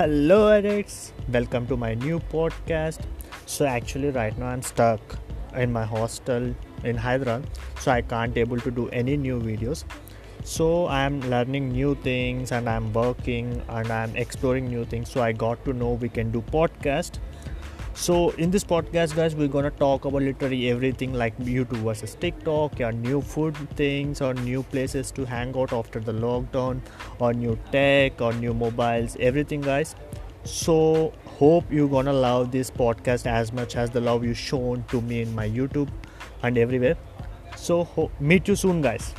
Hello, 0.00 0.48
addicts. 0.48 1.12
Welcome 1.28 1.66
to 1.66 1.76
my 1.76 1.92
new 1.92 2.20
podcast. 2.32 3.00
So 3.44 3.66
actually, 3.66 4.08
right 4.08 4.38
now 4.38 4.46
I'm 4.46 4.62
stuck 4.62 5.00
in 5.54 5.70
my 5.70 5.84
hostel 5.84 6.54
in 6.84 6.96
Hyderabad, 6.96 7.46
so 7.78 7.92
I 7.92 8.00
can't 8.00 8.34
able 8.34 8.58
to 8.60 8.70
do 8.70 8.88
any 9.00 9.18
new 9.18 9.38
videos. 9.38 9.84
So 10.42 10.86
I'm 10.86 11.20
learning 11.28 11.72
new 11.72 11.96
things 11.96 12.50
and 12.50 12.66
I'm 12.66 12.90
working 12.94 13.62
and 13.68 13.92
I'm 13.92 14.16
exploring 14.16 14.70
new 14.70 14.86
things. 14.86 15.10
So 15.10 15.20
I 15.20 15.32
got 15.32 15.62
to 15.66 15.74
know 15.74 15.90
we 15.90 16.08
can 16.08 16.30
do 16.30 16.40
podcast 16.40 17.18
so 17.94 18.30
in 18.30 18.50
this 18.50 18.64
podcast 18.64 19.14
guys 19.14 19.34
we're 19.34 19.48
gonna 19.48 19.70
talk 19.70 20.04
about 20.04 20.22
literally 20.22 20.70
everything 20.70 21.12
like 21.12 21.36
youtube 21.38 21.82
versus 21.88 22.14
tiktok 22.14 22.80
or 22.80 22.92
new 22.92 23.20
food 23.20 23.56
things 23.76 24.20
or 24.20 24.32
new 24.34 24.62
places 24.62 25.10
to 25.10 25.24
hang 25.24 25.54
out 25.56 25.72
after 25.72 26.00
the 26.00 26.12
lockdown 26.12 26.80
or 27.18 27.32
new 27.34 27.58
tech 27.72 28.20
or 28.20 28.32
new 28.34 28.54
mobiles 28.54 29.16
everything 29.20 29.60
guys. 29.60 29.94
So 30.44 31.12
hope 31.26 31.70
you're 31.70 31.88
gonna 31.88 32.14
love 32.14 32.50
this 32.50 32.70
podcast 32.70 33.26
as 33.26 33.52
much 33.52 33.76
as 33.76 33.90
the 33.90 34.00
love 34.00 34.24
you've 34.24 34.38
shown 34.38 34.84
to 34.88 35.02
me 35.02 35.20
in 35.20 35.34
my 35.34 35.46
youtube 35.46 35.90
and 36.42 36.56
everywhere. 36.56 36.96
So 37.56 37.84
ho- 37.84 38.10
meet 38.18 38.48
you 38.48 38.56
soon 38.56 38.80
guys 38.80 39.14